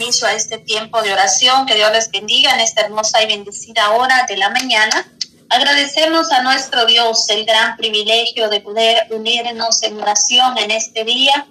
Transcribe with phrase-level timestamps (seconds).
[0.00, 1.66] inicio a este tiempo de oración.
[1.66, 5.06] Que Dios les bendiga en esta hermosa y bendecida hora de la mañana.
[5.50, 11.46] Agradecemos a nuestro Dios el gran privilegio de poder unirnos en oración en este día.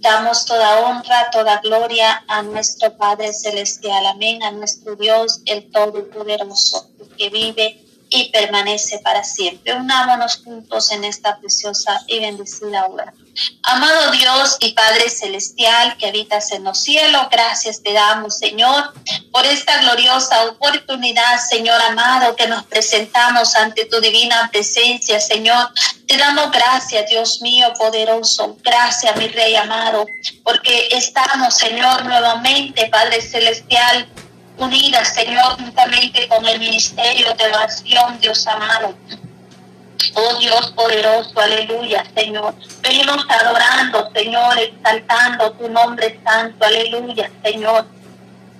[0.00, 4.04] Damos toda honra, toda gloria a nuestro Padre Celestial.
[4.06, 4.42] Amén.
[4.42, 7.80] A nuestro Dios, el Todopoderoso, que vive
[8.10, 9.74] y permanece para siempre.
[9.74, 13.14] Unámonos juntos en esta preciosa y bendecida hora.
[13.62, 18.92] Amado Dios y Padre Celestial que habitas en los cielos, gracias te damos, Señor,
[19.30, 25.70] por esta gloriosa oportunidad, Señor amado, que nos presentamos ante tu divina presencia, Señor.
[26.06, 28.56] Te damos gracias, Dios mío poderoso.
[28.62, 30.06] Gracias, mi Rey amado,
[30.44, 34.08] porque estamos, Señor, nuevamente, Padre Celestial,
[34.58, 38.94] unidas, Señor, juntamente con el ministerio de oración, Dios amado.
[40.14, 42.54] Oh Dios poderoso, aleluya, Señor.
[42.82, 47.86] Venimos adorando, Señor, exaltando tu nombre santo, aleluya, Señor.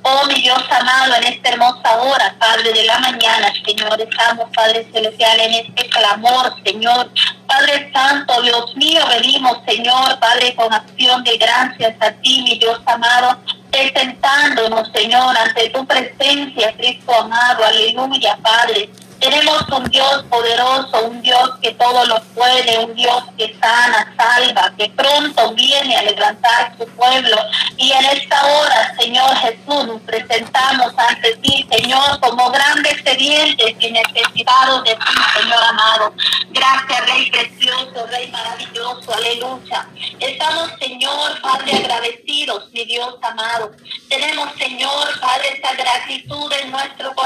[0.04, 4.84] Oh mi Dios amado, en esta hermosa hora, Padre de la mañana, Señor, estamos, Padre
[4.92, 7.08] Celestial, en este clamor, Señor.
[7.46, 12.80] Padre Santo, Dios mío, venimos, Señor, Padre, con acción de gracias a ti, mi Dios
[12.86, 13.38] amado,
[13.70, 18.88] presentándonos, Señor, ante tu presencia, Cristo amado, aleluya, Padre.
[19.22, 24.72] Tenemos un Dios poderoso, un Dios que todo lo puede, un Dios que sana, salva,
[24.76, 27.36] que pronto viene a levantar su pueblo.
[27.76, 33.92] Y en esta hora, Señor Jesús, nos presentamos ante ti, Señor, como grandes sedientes y
[33.92, 36.14] necesitados de ti, Señor amado.
[36.50, 39.86] Gracias, Rey precioso, Rey maravilloso, aleluya.
[40.18, 43.70] Estamos, Señor, Padre, agradecidos, mi Dios amado.
[44.08, 47.21] Tenemos, Señor, Padre, esa gratitud en nuestro corazón,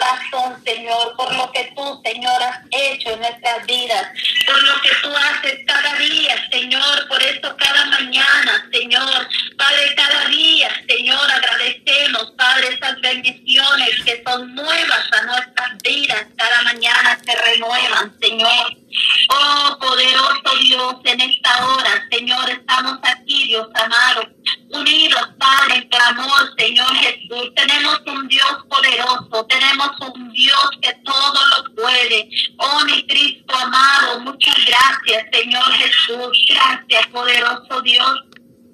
[0.65, 4.09] Señor, por lo que tú Señor, has hecho en nuestras vidas,
[4.47, 8.56] por lo que tú haces cada día, Señor, por eso cada mañana,
[35.05, 36.45] gracias, Señor Jesús.
[36.49, 38.23] Gracias, poderoso Dios.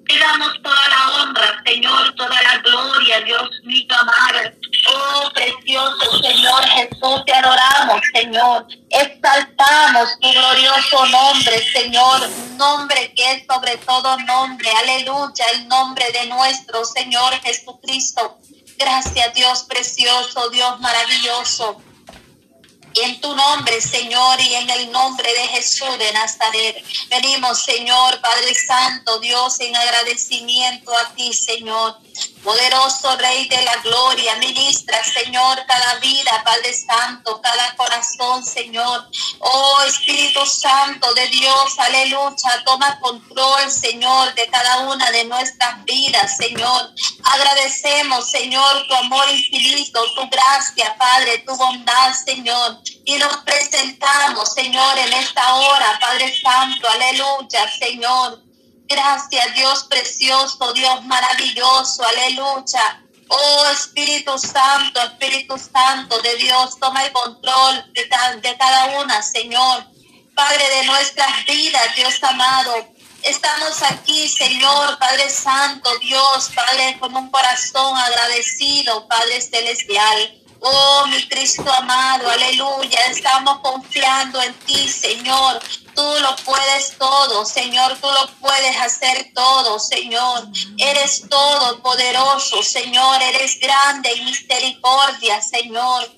[0.05, 4.51] Te damos toda la honra, Señor, toda la gloria, Dios mío amado.
[4.93, 8.67] Oh, precioso Señor Jesús, te adoramos, Señor.
[8.89, 12.29] Exaltamos tu glorioso nombre, Señor.
[12.57, 14.69] Nombre que es sobre todo nombre.
[14.69, 18.39] Aleluya, el nombre de nuestro Señor Jesucristo.
[18.77, 21.81] Gracias, Dios precioso, Dios maravilloso
[22.95, 26.83] en tu nombre, Señor, y en el nombre de Jesús de Nazaret.
[27.09, 31.97] Venimos, Señor, Padre Santo, Dios, en agradecimiento a ti, Señor.
[32.43, 39.07] Poderoso Rey de la Gloria, ministra, Señor, cada vida, Padre Santo, cada corazón, Señor.
[39.39, 46.35] Oh Espíritu Santo de Dios, aleluya, toma control, Señor, de cada una de nuestras vidas,
[46.35, 46.91] Señor.
[47.23, 52.77] Agradecemos, Señor, tu amor infinito, tu gracia, Padre, tu bondad, Señor.
[53.05, 58.42] Y nos presentamos, Señor, en esta hora, Padre Santo, aleluya, Señor.
[58.93, 63.01] Gracias, Dios precioso, Dios maravilloso, aleluya.
[63.27, 68.07] Oh Espíritu Santo, Espíritu Santo de Dios, toma el control de,
[68.55, 69.87] cada una, Señor.
[70.35, 72.87] Padre de nuestras vidas, Dios amado.
[73.23, 80.42] Estamos aquí, Señor, Padre Santo, Dios, Padre, con un corazón agradecido, Padre Celestial.
[80.65, 82.97] Oh, mi Cristo amado, aleluya.
[83.07, 85.59] Estamos confiando en ti, Señor.
[85.93, 87.97] Tú lo puedes todo, Señor.
[87.99, 90.47] Tú lo puedes hacer todo, Señor.
[90.77, 93.21] Eres todo poderoso, Señor.
[93.21, 96.09] Eres grande en misericordia, Señor.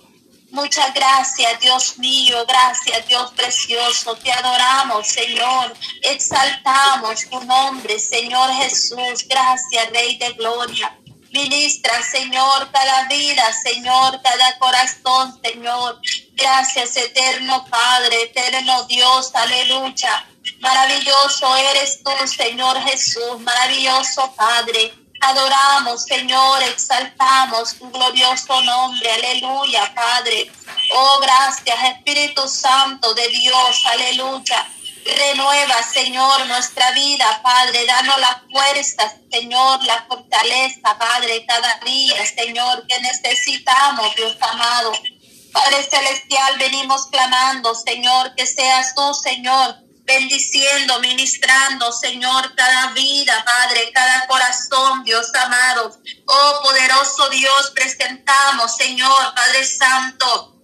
[0.52, 2.46] Muchas gracias, Dios mío.
[2.48, 4.16] Gracias, Dios precioso.
[4.18, 5.74] Te adoramos, Señor.
[6.04, 9.26] Exaltamos tu nombre, Señor Jesús.
[9.28, 10.96] Gracias, Rey de Gloria.
[11.36, 16.00] Ministra, Señor, cada vida, Señor, cada corazón, Señor.
[16.32, 20.26] Gracias, eterno Padre, eterno Dios, aleluya.
[20.62, 24.94] Maravilloso eres tú, Señor Jesús, maravilloso Padre.
[25.20, 30.50] Adoramos, Señor, exaltamos tu glorioso nombre, aleluya, Padre.
[30.94, 34.66] Oh, gracias, Espíritu Santo de Dios, aleluya.
[35.06, 37.86] Renueva, Señor, nuestra vida, Padre.
[37.86, 44.94] Danos la fuerza, Señor, la fortaleza, Padre, cada día, Señor, que necesitamos, Dios amado.
[45.52, 49.76] Padre Celestial, venimos clamando, Señor, que seas tú, Señor,
[50.06, 55.98] bendiciendo, ministrando, Señor, cada vida, Padre, cada corazón, Dios amado.
[56.26, 60.55] Oh poderoso Dios, presentamos, Señor, Padre Santo.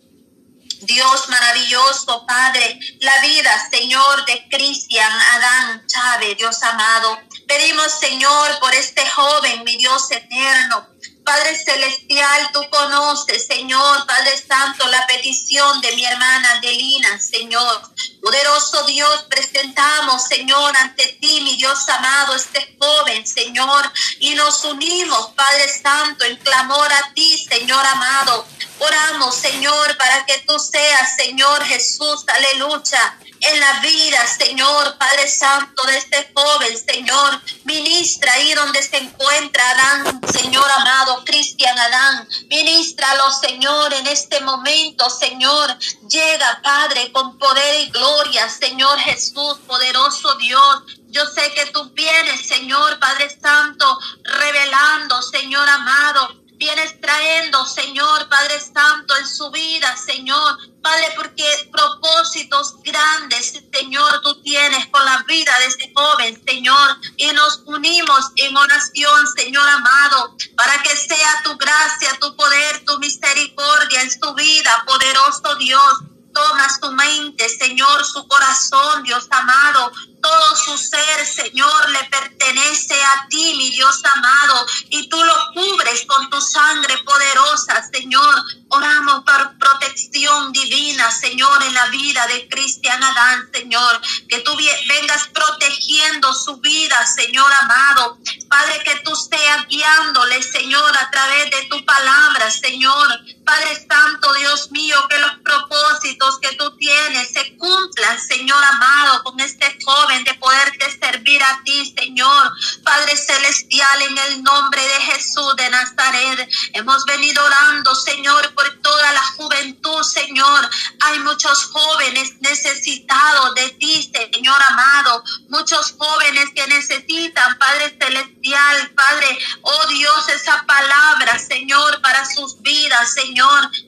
[0.82, 7.20] Dios maravilloso, Padre, la vida, Señor, de Cristian Adán Chávez, Dios amado.
[7.48, 10.88] Pedimos, Señor, por este joven, mi Dios eterno.
[11.24, 17.82] Padre Celestial, tú conoces, Señor, Padre Santo, la petición de mi hermana Adelina, Señor.
[18.22, 25.32] Poderoso Dios, presentamos, Señor, ante ti, mi Dios amado, este joven, Señor, y nos unimos,
[25.36, 28.46] Padre Santo, en clamor a ti, Señor amado.
[28.78, 35.84] Oramos, Señor, para que tú seas, Señor Jesús, aleluya en la vida, Señor, Padre Santo,
[35.84, 37.42] de este joven, Señor.
[37.64, 42.28] Ministra ahí donde se encuentra Adán, Señor amado, Cristian Adán.
[42.50, 45.76] Ministralo, Señor, en este momento, Señor.
[46.08, 48.11] Llega, Padre, con poder y gloria,
[48.50, 50.84] Señor Jesús, poderoso Dios.
[51.10, 58.60] Yo sé que tú vienes, Señor, Padre Santo, revelando, Señor amado, vienes trayendo, Señor, Padre
[58.60, 60.58] Santo, en su vida, Señor.
[60.82, 66.98] Padre, porque propósitos grandes, Señor, tú tienes con la vida de este joven, Señor.
[67.18, 73.00] Y nos unimos en oración, Señor amado, para que sea tu gracia, tu poder, tu
[73.00, 75.94] misericordia en su vida, poderoso Dios.
[76.34, 79.92] Toma su mente, Señor, su corazón, Dios amado.
[80.22, 84.66] Todo su ser, Señor, le pertenece a ti, mi Dios amado.
[84.90, 88.44] Y tú lo cubres con tu sangre poderosa, Señor.
[88.70, 91.12] Oramos por protección divina,
[91.42, 94.00] Señor, en la vida de Cristian Adán, Señor.
[94.30, 98.20] Que tú vengas protegiendo su vida, Señor amado.
[98.48, 103.08] Padre, que tú seas guiándole, Señor, a través de tu palabra, Señor.
[103.52, 109.38] Padre Santo, Dios mío, que los propósitos que tú tienes se cumplan, Señor amado, con
[109.42, 112.54] este joven de poderte servir a ti, Señor.
[112.86, 119.12] Padre Celestial, en el nombre de Jesús de Nazaret, hemos venido orando, Señor, por toda
[119.12, 120.70] la juventud, Señor.
[121.02, 125.26] Hay muchos jóvenes necesitados de ti, Señor amado.
[125.50, 133.14] Muchos jóvenes que necesitan, Padre Celestial, Padre, oh Dios, esa palabra, Señor, para sus vidas,
[133.14, 133.41] Señor,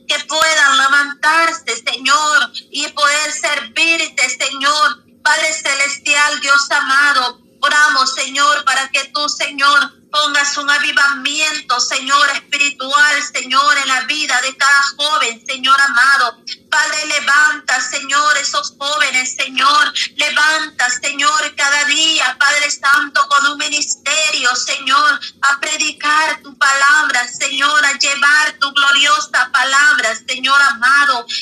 [0.07, 5.03] que puedan levantarse, Señor, y poder servirte, Señor.
[5.23, 13.23] Padre Celestial, Dios amado, oramos, Señor, para que tú, Señor, pongas un avivamiento, Señor, espiritual,
[13.33, 16.37] Señor, en la vida de cada joven, Señor amado.
[16.69, 19.93] Padre, levanta, Señor, esos jóvenes, Señor.
[20.15, 27.85] Levanta, Señor, cada día, Padre Santo, con un ministerio, Señor, a predicar tu palabra, Señor,
[27.85, 28.72] a llevar tu Señor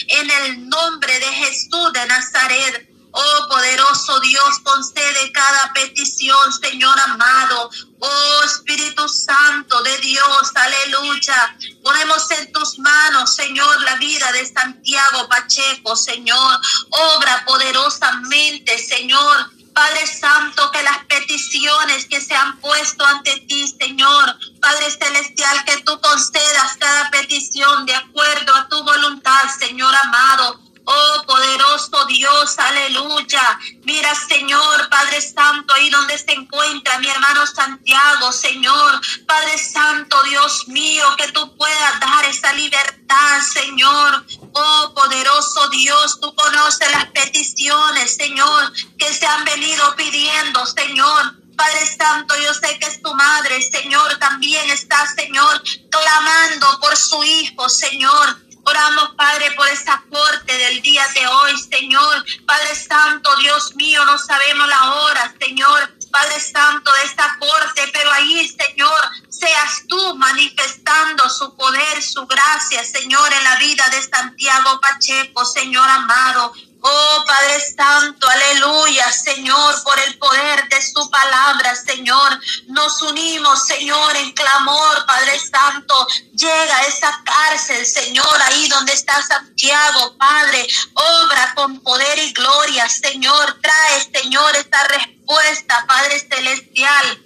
[0.07, 2.87] en el nombre de Jesús de Nazaret.
[3.13, 7.69] Oh poderoso Dios, concede cada petición, Señor amado.
[7.99, 11.57] Oh Espíritu Santo de Dios, aleluya.
[11.83, 16.59] Ponemos en tus manos, Señor, la vida de Santiago Pacheco, Señor.
[16.89, 19.51] Obra poderosamente, Señor.
[19.73, 25.81] Padre Santo, que las peticiones que se han puesto ante ti, Señor, Padre Celestial, que
[25.83, 30.70] tú concedas cada petición de acuerdo a tu voluntad, Señor amado.
[30.85, 33.59] Oh poderoso Dios, aleluya.
[33.83, 38.99] Mira, Señor, Padre Santo, ahí donde se encuentra mi hermano Santiago, Señor.
[39.27, 44.25] Padre Santo, Dios mío, que tú puedas dar esa libertad, Señor.
[44.53, 51.41] Oh poderoso Dios, tú conoces las peticiones, Señor, que se han venido pidiendo, Señor.
[51.55, 55.61] Padre Santo, yo sé que es tu madre, Señor, también está, Señor,
[55.91, 58.50] clamando por su hijo, Señor.
[58.63, 62.25] Oramos, Padre, por esta corte del día de hoy, Señor.
[62.45, 65.93] Padre Santo, Dios mío, no sabemos la hora, Señor.
[66.11, 68.99] Padre Santo, de esta corte, pero ahí, Señor,
[69.29, 75.87] seas tú manifestando su poder, su gracia, Señor, en la vida de Santiago Pacheco, Señor
[75.87, 76.51] amado.
[76.83, 82.39] Oh Padre Santo, aleluya, Señor, por el poder de su palabra, Señor.
[82.69, 86.07] Nos unimos, Señor, en clamor, Padre Santo.
[86.31, 90.67] Llega a esa cárcel, Señor, ahí donde está Santiago, Padre.
[90.95, 93.59] Obra con poder y gloria, Señor.
[93.61, 97.25] Trae, Señor, esta respuesta, Padre Celestial.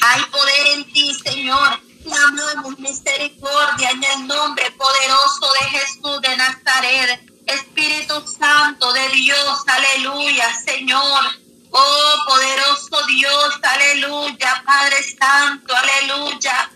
[0.00, 1.91] Hay poder en ti, Señor.
[2.02, 7.20] Clamamos misericordia en el nombre poderoso de Jesús de Nazaret.
[7.46, 11.24] Espíritu Santo de Dios, aleluya, Señor.
[11.70, 16.70] Oh, poderoso Dios, aleluya, Padre Santo, aleluya.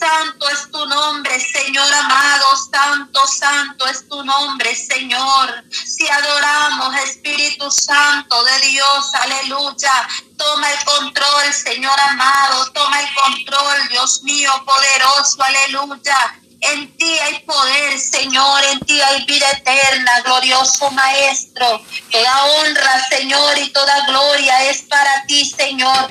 [0.00, 5.62] Santo es tu nombre, Señor amado, santo, santo es tu nombre, Señor.
[5.70, 9.92] Si adoramos, Espíritu Santo de Dios, aleluya.
[10.38, 16.40] Toma el control, Señor amado, toma el control, Dios mío, poderoso, aleluya.
[16.62, 21.82] En ti hay poder, Señor, en ti hay vida eterna, glorioso Maestro.
[22.10, 26.10] Toda honra, Señor, y toda gloria es para ti, Señor.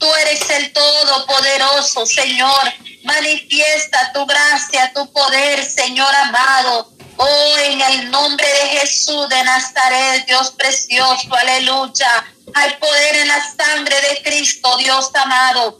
[0.00, 2.72] Tú eres el Todopoderoso, Señor.
[3.04, 6.90] Manifiesta tu gracia, tu poder, Señor amado.
[7.18, 12.24] Oh, en el nombre de Jesús de Nazaret, Dios precioso, aleluya.
[12.54, 15.78] Hay poder en la sangre de Cristo, Dios amado.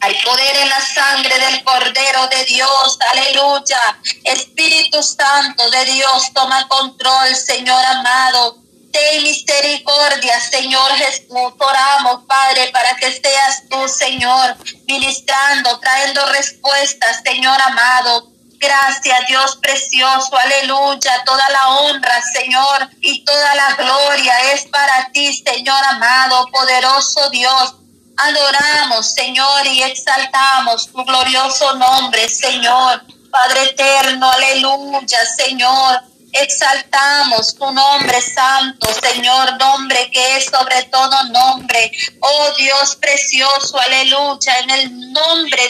[0.00, 2.98] Hay poder en la sangre del Cordero de Dios.
[3.12, 3.80] Aleluya.
[4.24, 8.61] Espíritu Santo de Dios, toma control, Señor amado.
[8.92, 11.52] Ten misericordia, Señor Jesús.
[11.58, 14.56] Oramos, Padre, para que seas tú, Señor,
[14.86, 18.28] ministrando, trayendo respuestas, Señor amado.
[18.58, 21.24] Gracias, Dios precioso, aleluya.
[21.24, 27.74] Toda la honra, Señor, y toda la gloria es para ti, Señor amado, poderoso Dios.
[28.16, 33.02] Adoramos, Señor, y exaltamos tu glorioso nombre, Señor.
[33.30, 36.11] Padre eterno, aleluya, Señor.
[36.32, 41.92] Exaltamos tu nombre santo, Señor, nombre que es sobre todo nombre.
[42.20, 45.62] Oh Dios precioso, aleluya, en el nombre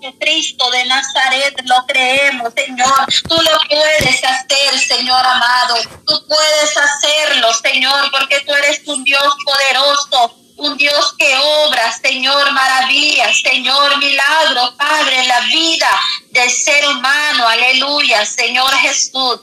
[0.00, 3.06] de Cristo de Nazaret lo creemos, Señor.
[3.28, 5.76] Tú lo puedes hacer, Señor amado.
[6.06, 12.50] Tú puedes hacerlo, Señor, porque tú eres un Dios poderoso un Dios que obra, Señor,
[12.52, 15.88] maravillas, Señor, milagro, Padre, la vida
[16.30, 19.40] del ser humano, aleluya, Señor Jesús.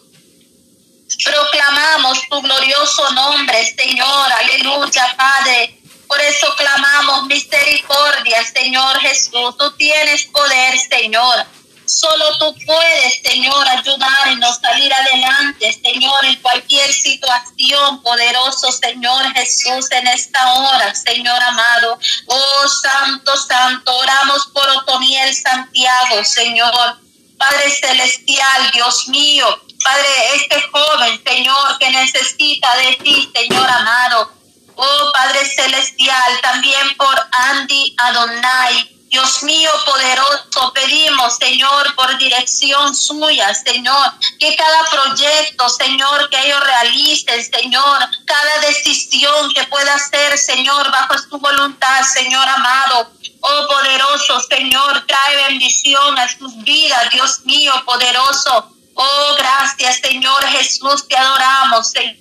[1.24, 5.80] Proclamamos tu glorioso nombre, Señor, aleluya, Padre.
[6.08, 9.58] Por eso clamamos misericordia, Señor Jesús.
[9.58, 11.46] Tú tienes poder, Señor.
[11.86, 19.92] Solo tú puedes, Señor, ayudarnos a salir adelante, Señor, en cualquier situación, poderoso Señor Jesús,
[19.92, 22.00] en esta hora, Señor amado.
[22.26, 26.98] Oh, Santo, Santo, oramos por Otoniel Santiago, Señor.
[27.38, 29.46] Padre Celestial, Dios mío,
[29.86, 34.32] Padre, este joven, Señor, que necesita de ti, Señor amado.
[34.76, 43.54] Oh Padre Celestial, también por Andy Adonai, Dios mío poderoso, pedimos, Señor, por dirección suya,
[43.54, 50.92] Señor, que cada proyecto, Señor, que ellos realicen, Señor, cada decisión que pueda hacer, Señor,
[50.92, 53.12] bajo su voluntad, Señor amado.
[53.40, 58.72] Oh poderoso Señor, trae bendición a sus vidas, Dios mío poderoso.
[58.98, 62.16] Oh, gracias, Señor Jesús, te adoramos, Señor.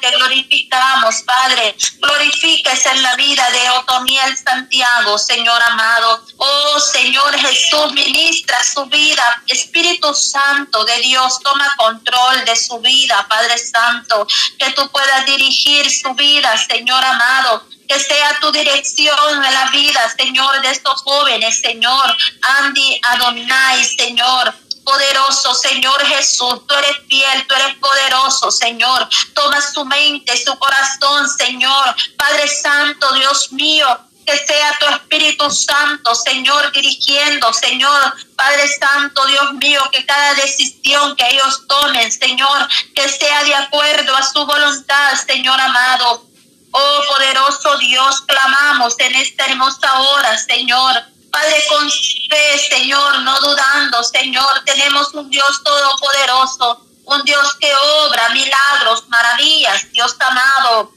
[0.00, 1.76] Te glorificamos, Padre.
[1.98, 6.24] Glorifíquese en la vida de Otoniel Santiago, Señor amado.
[6.36, 9.42] Oh, Señor Jesús, ministra su vida.
[9.46, 14.26] Espíritu Santo de Dios, toma control de su vida, Padre Santo.
[14.58, 20.12] Que tú puedas dirigir su vida, Señor amado que sea tu dirección en la vida,
[20.18, 22.16] Señor, de estos jóvenes, Señor.
[22.58, 24.52] Andy Adonai, Señor
[24.86, 26.66] poderoso, Señor Jesús.
[26.66, 29.08] Tú eres fiel, tú eres poderoso, Señor.
[29.34, 31.94] Toma su mente, su corazón, Señor.
[32.16, 33.86] Padre Santo, Dios mío,
[34.24, 41.16] que sea tu Espíritu Santo, Señor, dirigiendo, Señor, Padre Santo, Dios mío, que cada decisión
[41.16, 46.24] que ellos tomen, Señor, que sea de acuerdo a su voluntad, Señor amado.
[46.70, 54.02] Oh poderoso Dios, clamamos en esta hermosa hora, Señor Padre, con fe, Señor, no dudando,
[54.02, 57.70] Señor, tenemos un Dios todopoderoso, un Dios que
[58.06, 60.94] obra milagros, maravillas, Dios amado.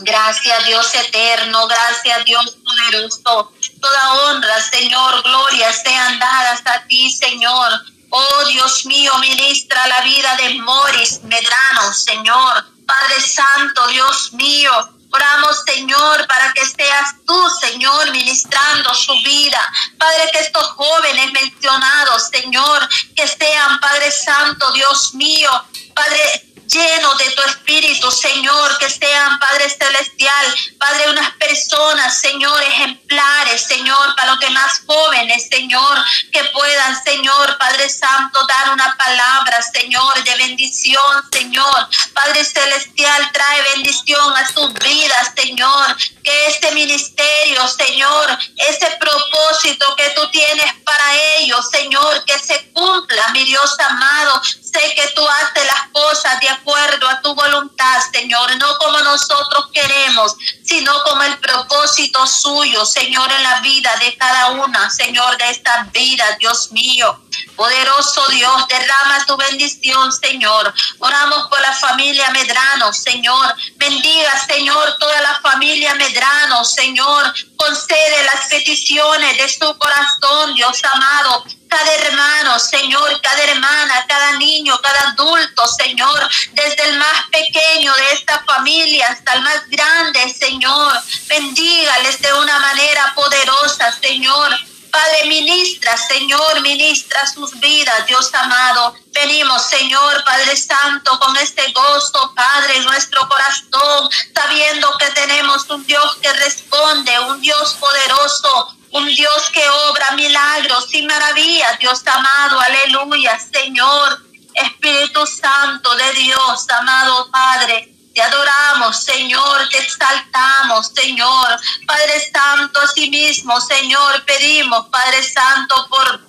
[0.00, 3.52] Gracias Dios eterno, gracias Dios poderoso.
[3.80, 7.72] Toda honra, Señor, gloria sean dadas a ti, Señor.
[8.10, 12.66] Oh Dios mío, ministra la vida de Moris Medrano, Señor.
[12.84, 19.60] Padre Santo, Dios mío, Oramos, Señor, para que seas tú, Señor, ministrando su vida.
[19.96, 25.50] Padre, que estos jóvenes mencionados, Señor, que sean, Padre Santo, Dios mío,
[25.94, 30.46] Padre, lleno de tu espíritu, Señor, que sean, Padre Celestial,
[30.78, 37.88] Padre, unas personas, Señor, ejemplares, Señor, para los demás jóvenes, Señor, que puedan, Señor, Padre
[37.88, 41.88] Santo, dar una palabra, Señor, de bendición, Señor.
[42.12, 45.96] Padre Celestial, trae bendición a sus vidas, Señor.
[46.24, 53.28] Que este ministerio, Señor, ese propósito que tú tienes para ellos, Señor, que se cumpla,
[53.28, 54.40] mi Dios amado.
[54.42, 59.66] Sé que tú haces las cosas de acuerdo a tu voluntad Señor, no como nosotros
[59.72, 65.50] queremos, sino como el propósito suyo, Señor, en la vida de cada una, Señor, de
[65.50, 67.23] esta vida, Dios mío.
[67.56, 70.72] Poderoso Dios, derrama tu bendición, Señor.
[70.98, 73.54] Oramos por la familia Medrano, Señor.
[73.76, 77.34] Bendiga, Señor, toda la familia Medrano, Señor.
[77.56, 84.78] Concede las peticiones de su corazón, Dios amado cada hermano, Señor, cada hermana, cada niño,
[84.80, 90.92] cada adulto, Señor, desde el más pequeño de esta familia hasta el más grande, Señor.
[91.26, 94.56] Bendígales de una manera poderosa, Señor.
[94.94, 98.94] Padre, ministra, Señor, ministra sus vidas, Dios amado.
[99.10, 105.84] Venimos, Señor, Padre Santo, con este gozo, Padre, en nuestro corazón, sabiendo que tenemos un
[105.84, 112.60] Dios que responde, un Dios poderoso, un Dios que obra milagros y maravillas, Dios amado,
[112.60, 114.22] aleluya, Señor,
[114.54, 117.92] Espíritu Santo de Dios, amado Padre.
[118.14, 121.60] Te adoramos, Señor, te exaltamos, Señor.
[121.86, 122.80] Padre Santo,
[123.10, 126.20] mismo, Señor, pedimos, Padre Santo, por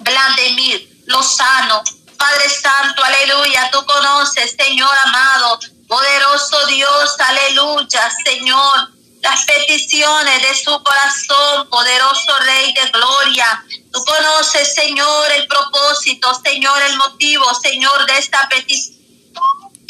[0.00, 1.82] Vladimir Lozano.
[2.18, 5.58] Padre Santo, aleluya, tú conoces, Señor amado,
[5.88, 13.64] poderoso Dios, aleluya, Señor las peticiones de su corazón, poderoso Rey de Gloria.
[13.92, 19.01] Tú conoces, Señor, el propósito, Señor, el motivo, Señor, de esta petición.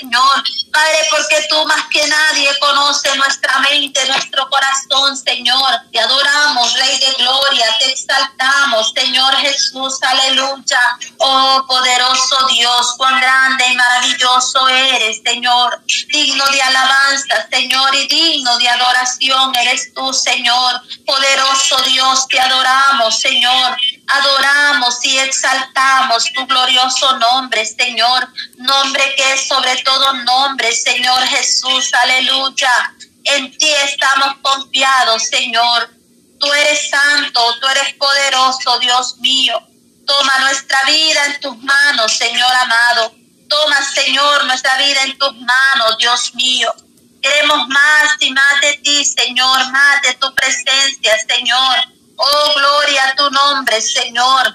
[0.02, 0.42] Señor.
[0.72, 5.70] Padre, porque tú más que nadie conoces nuestra mente, nuestro corazón, Señor.
[5.92, 10.80] Te adoramos, Rey de Gloria, te exaltamos, Señor Jesús, aleluya.
[11.18, 15.82] Oh, poderoso Dios, cuán grande y maravilloso eres, Señor.
[16.08, 20.80] Digno de alabanza, Señor, y digno de adoración eres tú, Señor.
[21.06, 23.76] Poderoso Dios, te adoramos, Señor.
[24.08, 28.28] Adoramos y exaltamos tu glorioso nombre, Señor.
[28.56, 31.92] Nombre que es sobre todo nombre, Señor Jesús.
[32.02, 32.94] Aleluya.
[33.24, 35.90] En ti estamos confiados, Señor.
[36.38, 39.60] Tú eres santo, tú eres poderoso, Dios mío.
[40.04, 43.14] Toma nuestra vida en tus manos, Señor amado.
[43.48, 46.74] Toma, Señor, nuestra vida en tus manos, Dios mío.
[47.22, 51.76] Queremos más y más de ti, Señor, más de tu presencia, Señor.
[52.24, 54.54] Oh, gloria a tu nombre, Señor.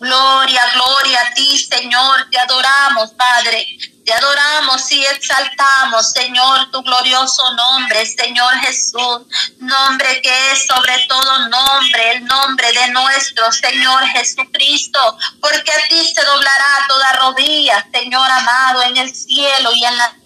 [0.00, 2.28] Gloria, gloria a ti, Señor.
[2.32, 3.64] Te adoramos, Padre.
[4.04, 9.22] Te adoramos y exaltamos, Señor, tu glorioso nombre, Señor Jesús.
[9.60, 15.16] Nombre que es sobre todo nombre, el nombre de nuestro Señor Jesucristo.
[15.40, 20.16] Porque a ti se doblará toda rodilla, Señor amado, en el cielo y en la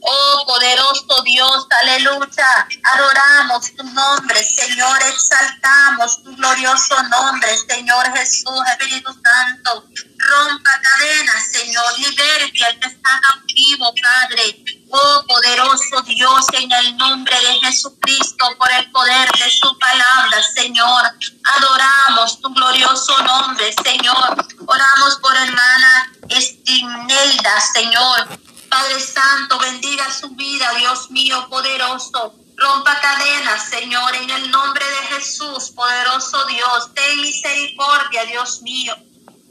[0.00, 2.68] Oh poderoso Dios, aleluya.
[2.92, 4.98] Adoramos tu nombre, Señor.
[5.08, 9.84] Exaltamos tu glorioso nombre, Señor Jesús, Espíritu Santo.
[10.18, 11.98] Rompa cadenas, Señor.
[11.98, 14.64] Liberte al que está cautivo, Padre.
[14.90, 21.12] Oh poderoso Dios, en el nombre de Jesucristo, por el poder de su palabra, Señor.
[21.56, 24.46] Adoramos tu glorioso nombre, Señor.
[24.66, 28.51] Oramos por hermana Estinelda, Señor.
[28.72, 32.34] Padre Santo, bendiga su vida, Dios mío poderoso.
[32.56, 36.88] Rompa cadenas, Señor, en el nombre de Jesús, poderoso Dios.
[36.94, 38.96] Ten misericordia, Dios mío.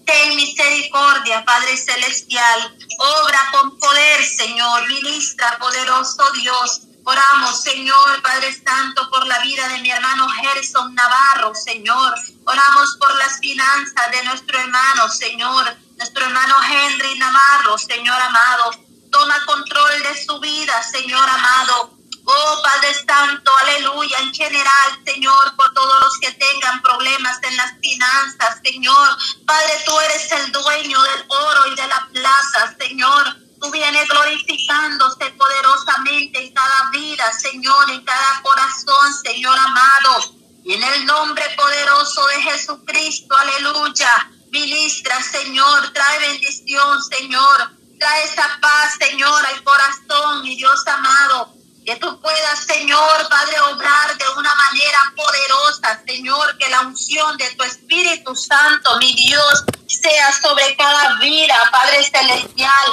[0.07, 2.75] Ten misericordia, Padre Celestial.
[2.97, 4.88] Obra con poder, Señor.
[4.88, 6.81] Ministra, poderoso Dios.
[7.03, 12.15] Oramos, Señor, Padre Santo, por la vida de mi hermano Gerson Navarro, Señor.
[12.43, 15.77] Oramos por las finanzas de nuestro hermano, Señor.
[15.97, 18.90] Nuestro hermano Henry Navarro, Señor amado.
[19.12, 21.97] Toma control de su vida, Señor amado.
[22.24, 27.74] Oh Padre Santo, aleluya, en general, Señor, por todos los que tengan problemas en las
[27.82, 29.10] finanzas, Señor.
[29.45, 33.38] Padre, tú eres el dueño del oro y de la plaza, Señor.
[33.60, 40.36] Tú vienes glorificándose poderosamente en cada vida, Señor, en cada corazón, Señor amado.
[40.63, 44.30] Y en el nombre poderoso de Jesucristo, aleluya.
[44.52, 51.54] Ministra, Señor, trae bendición, Señor trae esa paz, Señor, al corazón, mi Dios amado.
[51.86, 57.50] Que tú puedas, Señor, Padre, obrar de una manera poderosa, Señor, que la unción de
[57.52, 62.88] tu Espíritu Santo, mi Dios, sea sobre cada vida, Padre Celestial.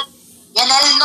[0.55, 0.97] En el